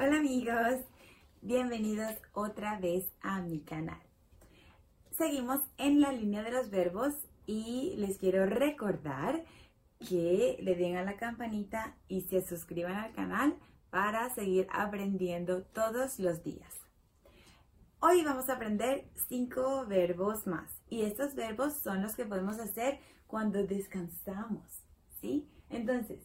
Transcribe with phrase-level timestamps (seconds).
[0.00, 0.84] Hola amigos,
[1.40, 4.00] bienvenidos otra vez a mi canal.
[5.10, 7.14] Seguimos en la línea de los verbos
[7.46, 9.44] y les quiero recordar
[10.08, 13.56] que le den a la campanita y se suscriban al canal
[13.90, 16.72] para seguir aprendiendo todos los días.
[17.98, 23.00] Hoy vamos a aprender cinco verbos más y estos verbos son los que podemos hacer
[23.26, 24.62] cuando descansamos,
[25.20, 25.50] ¿sí?
[25.70, 26.20] Entonces,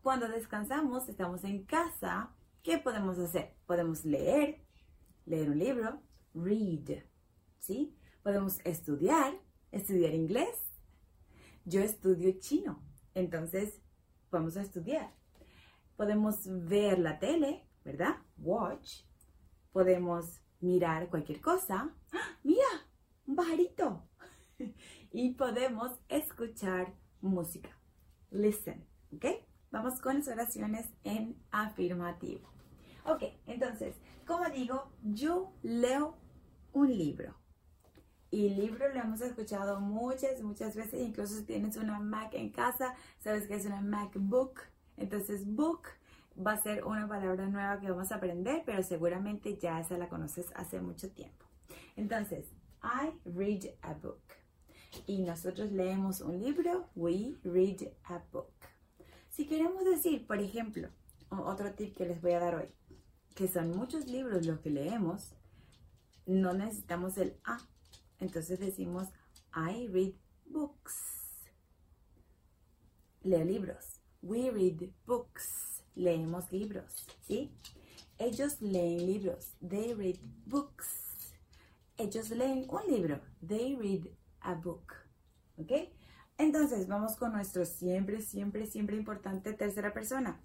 [0.00, 2.30] cuando descansamos, estamos en casa,
[2.62, 3.54] ¿qué podemos hacer?
[3.66, 4.64] Podemos leer,
[5.26, 6.02] leer un libro,
[6.34, 7.04] read,
[7.58, 7.96] ¿sí?
[8.22, 9.34] Podemos estudiar,
[9.70, 10.62] estudiar inglés.
[11.64, 12.82] Yo estudio chino,
[13.14, 13.80] entonces
[14.30, 15.14] vamos a estudiar.
[15.96, 18.16] Podemos ver la tele, ¿verdad?
[18.38, 19.02] Watch.
[19.72, 21.94] Podemos mirar cualquier cosa.
[22.12, 22.38] ¡Ah!
[22.42, 22.64] ¡Mira!
[23.26, 24.08] Un pajarito.
[25.12, 27.70] y podemos escuchar música.
[28.30, 29.49] Listen, ¿ok?
[29.70, 32.48] Vamos con las oraciones en afirmativo.
[33.06, 33.94] Ok, entonces,
[34.26, 36.16] como digo, yo leo
[36.72, 37.36] un libro.
[38.32, 41.00] Y libro lo hemos escuchado muchas, muchas veces.
[41.00, 44.60] Incluso si tienes una Mac en casa, sabes que es una MacBook.
[44.96, 45.82] Entonces, book
[46.36, 50.08] va a ser una palabra nueva que vamos a aprender, pero seguramente ya esa la
[50.08, 51.46] conoces hace mucho tiempo.
[51.96, 52.46] Entonces,
[52.82, 54.22] I read a book.
[55.06, 58.52] Y nosotros leemos un libro, we read a book.
[59.30, 60.88] Si queremos decir, por ejemplo,
[61.30, 62.68] otro tip que les voy a dar hoy,
[63.34, 65.34] que son muchos libros los que leemos,
[66.26, 67.58] no necesitamos el a.
[68.18, 69.08] Entonces decimos,
[69.54, 70.14] I read
[70.46, 71.48] books.
[73.22, 74.00] Leo libros.
[74.20, 75.84] We read books.
[75.94, 77.52] Leemos libros, ¿sí?
[78.18, 79.54] Ellos leen libros.
[79.66, 81.34] They read books.
[81.96, 83.20] Ellos leen un libro.
[83.46, 84.08] They read
[84.40, 84.94] a book.
[85.56, 85.72] ¿Ok?
[86.40, 90.40] Entonces, vamos con nuestro siempre, siempre, siempre importante tercera persona.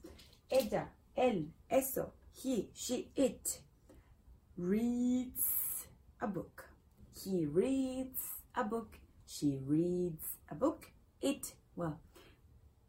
[0.50, 3.48] Ella, él, eso, he, she, it.
[4.58, 5.46] Reads
[6.20, 6.64] a book.
[7.14, 8.20] He reads
[8.54, 8.98] a book.
[9.26, 10.86] She reads a book.
[11.22, 11.46] It,
[11.78, 11.98] well,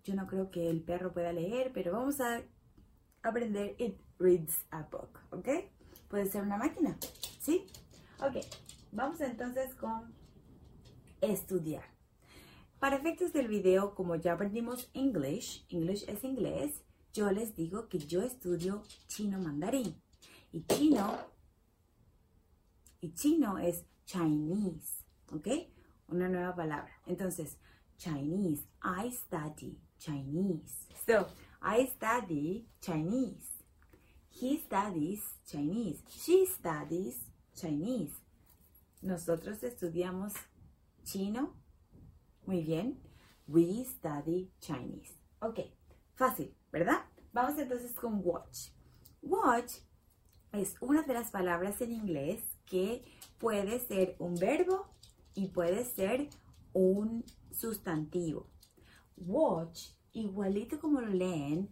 [0.03, 2.43] yo no creo que el perro pueda leer, pero vamos a
[3.23, 5.49] aprender it reads a book, ¿ok?
[6.09, 6.99] Puede ser una máquina,
[7.41, 7.69] ¿sí?
[8.19, 8.45] Ok,
[8.91, 10.13] vamos entonces con
[11.21, 11.96] estudiar.
[12.79, 16.83] Para efectos del video, como ya aprendimos English, English es inglés,
[17.13, 20.01] yo les digo que yo estudio chino mandarín.
[20.53, 21.19] Y chino,
[23.01, 25.49] y chino es Chinese, ¿ok?
[26.09, 26.93] Una nueva palabra.
[27.07, 27.59] Entonces,
[27.97, 30.87] Chinese, I study Chinese.
[31.07, 31.27] So,
[31.63, 33.65] I study Chinese.
[34.31, 36.03] He studies Chinese.
[36.11, 37.19] She studies
[37.55, 38.15] Chinese.
[39.01, 40.35] Nosotros estudiamos
[41.05, 41.55] chino.
[42.47, 43.01] Muy bien.
[43.49, 45.13] We study Chinese.
[45.41, 45.61] Ok,
[46.15, 47.05] fácil, ¿verdad?
[47.33, 48.69] Vamos entonces con watch.
[49.21, 49.73] Watch
[50.53, 53.05] es una de las palabras en inglés que
[53.39, 54.87] puede ser un verbo
[55.35, 56.29] y puede ser
[56.73, 58.49] un sustantivo.
[59.17, 61.69] Watch, igualito como lo leen,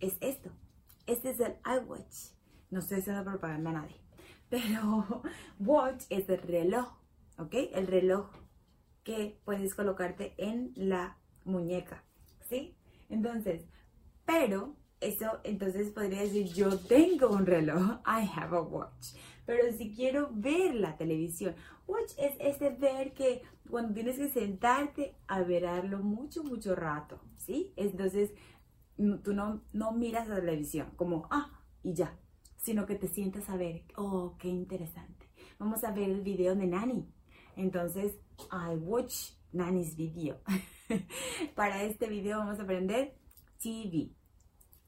[0.00, 0.50] es esto.
[1.06, 2.32] Este es el I watch.
[2.70, 4.00] No estoy haciendo propaganda a nadie.
[4.50, 5.22] Pero
[5.60, 6.88] watch es el reloj,
[7.38, 7.54] ¿ok?
[7.72, 8.28] El reloj
[9.06, 12.02] que puedes colocarte en la muñeca,
[12.48, 12.76] ¿sí?
[13.08, 13.64] Entonces,
[14.24, 19.14] pero eso entonces podría decir yo tengo un reloj, I have a watch.
[19.46, 21.54] Pero si quiero ver la televisión,
[21.86, 27.72] watch es ese ver que cuando tienes que sentarte a verlo mucho, mucho rato, ¿sí?
[27.76, 28.32] Entonces,
[29.22, 32.18] tú no, no miras la televisión como, ah, y ya,
[32.56, 35.28] sino que te sientas a ver, oh, qué interesante.
[35.60, 37.15] Vamos a ver el video de Nani.
[37.56, 38.18] Entonces,
[38.52, 40.38] I watch Nani's video.
[41.54, 43.16] Para este video vamos a aprender
[43.60, 44.10] TV.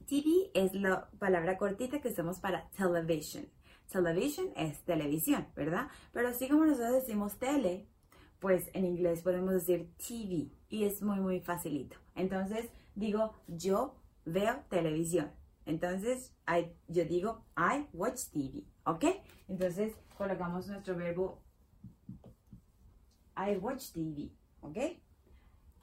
[0.07, 3.47] TV es la palabra cortita que usamos para television.
[3.91, 5.89] Television es televisión, ¿verdad?
[6.13, 7.87] Pero así como nosotros decimos tele,
[8.39, 11.97] pues en inglés podemos decir TV y es muy, muy facilito.
[12.15, 15.31] Entonces digo, yo veo televisión.
[15.67, 16.33] Entonces
[16.87, 19.05] yo digo, I watch TV, ¿ok?
[19.49, 21.43] Entonces colocamos nuestro verbo
[23.39, 24.33] I watch TV,
[24.63, 24.77] ¿ok?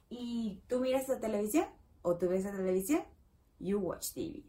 [0.09, 1.65] ¿Y tú miras la televisión?
[2.01, 3.01] ¿O tú ves la televisión?
[3.59, 4.43] You watch TV.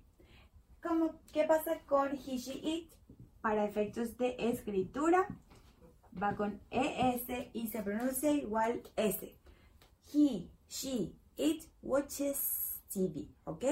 [0.82, 2.92] ¿Cómo, ¿Qué pasa con he, she, it?
[3.40, 5.28] Para efectos de escritura,
[6.20, 9.38] va con ES y se pronuncia igual S.
[10.12, 13.64] He, she, it watches TV, ¿ok?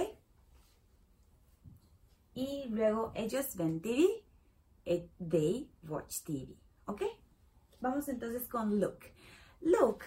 [2.34, 4.25] Y luego ellos ven TV,
[4.84, 7.02] it, they watch TV, ¿ok?
[7.81, 9.13] Vamos entonces con look.
[9.64, 10.05] Look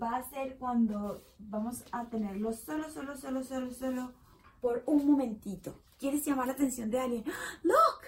[0.00, 4.12] va a ser cuando vamos a tenerlo solo, solo, solo, solo, solo
[4.60, 5.82] por un momentito.
[5.98, 7.24] quieres llamar la atención de alguien.
[7.62, 8.02] ¡Look!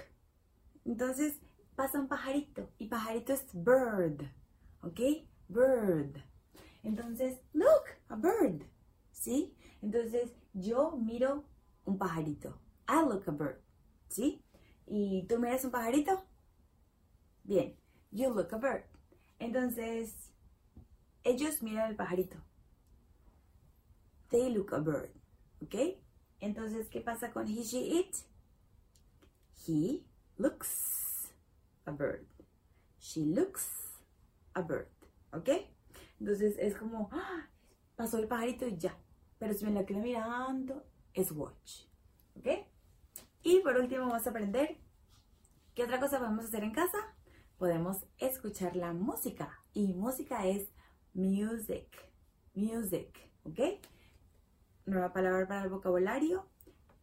[0.84, 1.40] Entonces
[1.74, 4.22] pasa un pajarito y pajarito es bird,
[4.82, 5.00] ¿ok?
[5.48, 6.16] Bird.
[6.84, 8.62] Entonces, look, a bird,
[9.10, 9.56] ¿sí?
[9.82, 11.44] Entonces yo miro
[11.84, 12.60] un pajarito.
[12.88, 13.60] I look a bird,
[14.08, 14.44] ¿sí?
[14.86, 16.24] ¿Y tú miras un pajarito?
[17.42, 17.76] Bien,
[18.12, 18.84] you look a bird.
[19.38, 20.33] Entonces,
[21.24, 22.36] ellos miran el pajarito.
[24.30, 25.10] They look a bird,
[25.62, 25.96] ¿ok?
[26.40, 28.16] Entonces, ¿qué pasa con he, she, it?
[29.66, 30.04] He
[30.36, 31.32] looks
[31.86, 32.26] a bird.
[32.98, 34.02] She looks
[34.54, 34.88] a bird,
[35.32, 35.48] ¿ok?
[36.20, 37.48] Entonces es como, ¡ah!
[37.96, 38.96] pasó el pajarito y ya.
[39.38, 41.86] Pero si me la quedo mirando, es watch,
[42.36, 42.66] ¿ok?
[43.42, 44.78] Y por último vamos a aprender
[45.74, 46.98] qué otra cosa podemos hacer en casa.
[47.58, 50.73] Podemos escuchar la música y música es
[51.14, 51.88] music,
[52.54, 53.60] music, ¿ok?
[54.86, 56.46] Nueva palabra para el vocabulario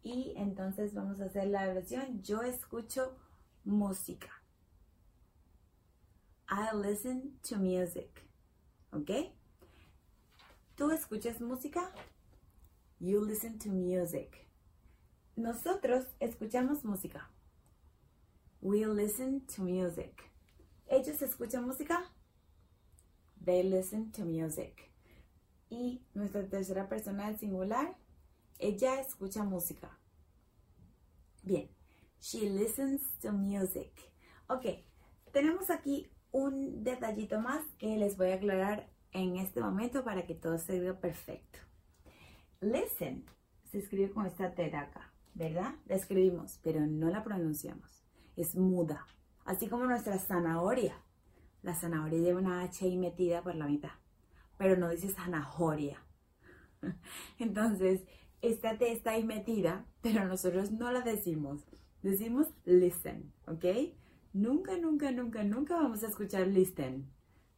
[0.04, 2.22] y entonces vamos a hacer la oración.
[2.22, 3.18] Yo escucho
[3.64, 4.30] música.
[6.50, 8.10] I listen to music,
[8.92, 9.10] ¿ok?
[10.76, 11.92] ¿Tú escuchas música?
[13.00, 14.46] You listen to music.
[15.36, 17.30] Nosotros escuchamos música.
[18.62, 20.30] We listen to music.
[20.88, 22.04] Ellos escuchan música.
[23.44, 24.92] They listen to music.
[25.70, 27.96] Y nuestra tercera persona del singular,
[28.60, 29.98] ella escucha música.
[31.44, 31.70] Bien.
[32.20, 33.92] She listens to music.
[34.48, 34.66] Ok,
[35.32, 40.36] tenemos aquí un detallito más que les voy a aclarar en este momento para que
[40.36, 41.60] todo se vea perfecto.
[42.60, 43.26] Listen
[43.72, 45.12] se escribe con esta T acá.
[45.34, 45.76] ¿verdad?
[45.86, 48.04] La escribimos, pero no la pronunciamos.
[48.36, 49.06] Es muda.
[49.46, 50.96] Así como nuestra zanahoria.
[51.62, 53.92] La zanahoria lleva una H ahí metida por la mitad,
[54.58, 56.04] pero no dice zanahoria.
[57.40, 58.04] Entonces,
[58.42, 61.62] esta T está ahí metida, pero nosotros no la decimos.
[62.02, 63.66] Decimos listen, ¿ok?
[64.34, 67.12] Nunca, nunca, nunca, nunca vamos a escuchar listen.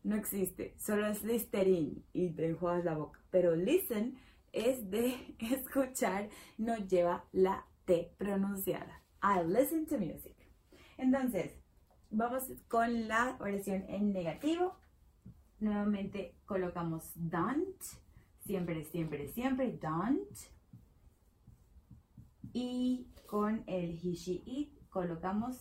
[0.03, 0.75] No existe.
[0.77, 3.21] Solo es listerine y te enjuagas la boca.
[3.31, 4.17] Pero listen
[4.51, 9.01] es de escuchar, no lleva la T pronunciada.
[9.21, 10.35] I listen to music.
[10.97, 11.53] Entonces,
[12.13, 14.75] vamos con la oración en negativo.
[15.59, 17.81] Nuevamente colocamos don't.
[18.45, 20.37] Siempre, siempre, siempre don't.
[22.53, 25.57] Y con el he, she, it colocamos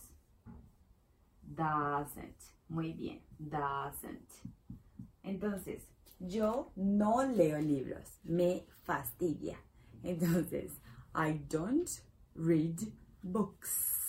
[1.41, 2.37] doesn't.
[2.69, 4.29] Muy bien, doesn't.
[5.23, 5.87] Entonces,
[6.19, 9.57] yo no leo libros, me fastidia.
[10.03, 10.71] Entonces,
[11.15, 11.89] I don't
[12.35, 12.79] read
[13.23, 14.02] books.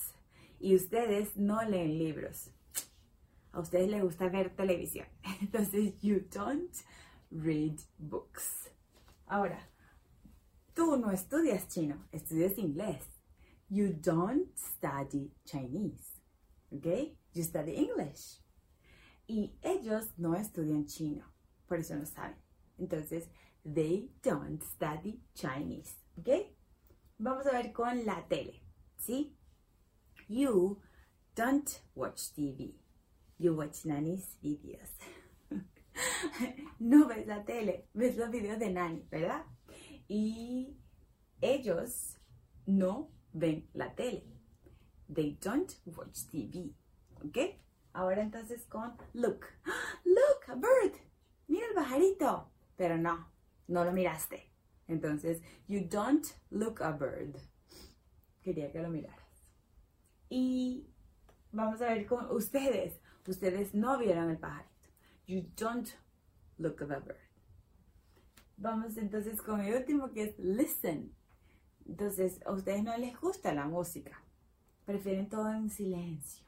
[0.64, 2.50] Y ustedes no leen libros.
[3.52, 5.06] A ustedes les gusta ver televisión.
[5.42, 6.74] Entonces, you don't
[7.30, 8.70] read books.
[9.26, 9.68] Ahora,
[10.72, 13.04] tú no estudias chino, estudias inglés.
[13.68, 16.22] You don't study Chinese.
[16.70, 16.86] ¿Ok?
[17.34, 18.42] You study English.
[19.26, 21.26] Y ellos no estudian chino
[21.66, 22.36] por eso no saben.
[22.78, 23.28] Entonces,
[23.64, 26.28] they don't study Chinese, ¿ok?
[27.18, 28.62] Vamos a ver con la tele,
[28.96, 29.36] ¿sí?
[30.28, 30.78] You
[31.34, 32.74] don't watch TV.
[33.38, 34.90] You watch Nani's videos.
[36.80, 39.44] no ves la tele, ves los videos de Nani, ¿verdad?
[40.08, 40.76] Y
[41.40, 42.18] ellos
[42.66, 44.24] no ven la tele.
[45.12, 46.74] They don't watch TV,
[47.24, 47.38] ¿ok?
[47.92, 49.46] Ahora entonces con look.
[50.04, 50.94] Look, a bird
[51.48, 52.50] mira el pajarito.
[52.76, 53.30] Pero no,
[53.68, 54.50] no lo miraste.
[54.88, 57.36] Entonces, you don't look a bird.
[58.42, 59.23] Quería que lo miraras.
[60.36, 60.88] Y
[61.52, 63.00] vamos a ver con ustedes.
[63.24, 64.90] Ustedes no vieron el pajarito.
[65.28, 65.88] You don't
[66.58, 67.16] look at a bird.
[68.56, 71.14] Vamos entonces con el último que es listen.
[71.86, 74.24] Entonces, a ustedes no les gusta la música.
[74.84, 76.44] Prefieren todo en silencio.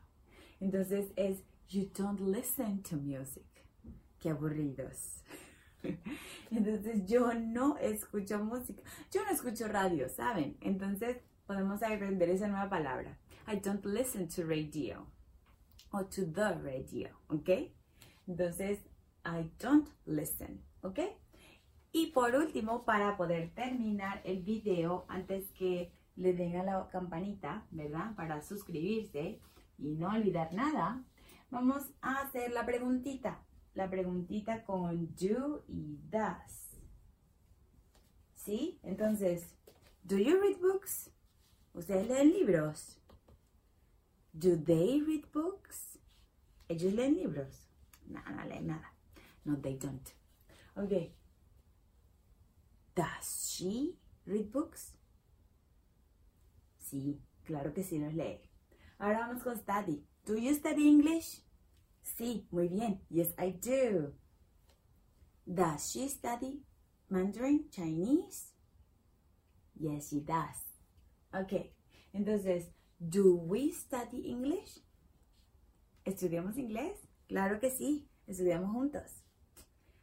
[0.59, 3.47] Entonces es you don't listen to music
[4.19, 5.23] qué aburridos.
[6.51, 10.57] Entonces yo no escucho música, yo no escucho radio, ¿saben?
[10.61, 13.17] Entonces podemos aprender esa nueva palabra.
[13.47, 15.07] I don't listen to radio
[15.93, 17.71] o to the radio, ¿ok?
[18.27, 18.79] Entonces,
[19.25, 20.99] I don't listen, ¿ok?
[21.93, 27.67] Y por último, para poder terminar el video, antes que le den a la campanita,
[27.71, 28.15] ¿verdad?
[28.17, 29.41] Para suscribirse
[29.79, 31.05] y no olvidar nada,
[31.51, 36.81] vamos a hacer la preguntita la preguntita con do y does.
[38.35, 38.81] ¿Sí?
[38.83, 39.55] Entonces,
[40.03, 41.11] do you read books?
[41.75, 42.99] ¿Ustedes leen libros?
[44.39, 45.99] Do they read books?
[46.69, 47.69] ¿Ellos leen libros?
[48.07, 48.93] No, no leen nada.
[49.45, 50.13] No, they don't.
[50.77, 51.11] Ok.
[52.95, 54.93] Does she read books?
[56.79, 58.41] Sí, claro que sí nos lee.
[58.99, 60.05] Ahora vamos con study.
[60.25, 61.43] Do you study English?
[62.03, 63.01] Sí, muy bien.
[63.11, 64.13] Yes, I do.
[65.47, 66.63] Does she study
[67.09, 68.53] Mandarin Chinese?
[69.79, 70.63] Yes, she does.
[71.33, 71.73] Ok,
[72.13, 74.83] entonces, do we study English?
[76.05, 76.97] ¿Estudiamos inglés?
[77.29, 79.25] Claro que sí, estudiamos juntos.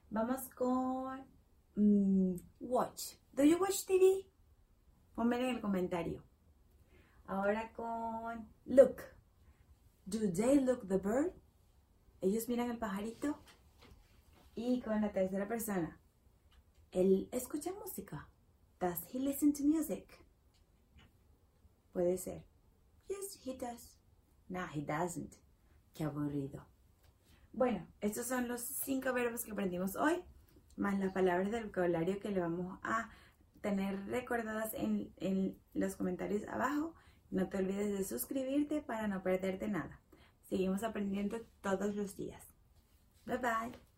[0.09, 1.25] Vamos con
[1.75, 3.15] mm, watch.
[3.33, 4.27] Do you watch TV?
[5.15, 6.23] Ponme en el comentario.
[7.25, 9.01] Ahora con look.
[10.05, 11.33] Do they look the bird?
[12.21, 13.39] Ellos miran el pajarito.
[14.55, 15.99] Y con la tercera persona.
[16.91, 18.29] Él escucha música.
[18.79, 20.05] Does he listen to music?
[21.91, 22.52] Puede ser.
[23.45, 23.97] He does.
[24.49, 25.35] No, he doesn't.
[25.93, 26.65] Qué aburrido.
[27.51, 30.23] Bueno, estos son los cinco verbos que aprendimos hoy,
[30.75, 33.09] más las palabras del vocabulario que le vamos a
[33.61, 36.95] tener recordadas en los comentarios abajo.
[37.29, 39.99] No te olvides de suscribirte para no perderte nada.
[40.43, 42.45] Seguimos aprendiendo todos los días.
[43.25, 43.92] Bye bye.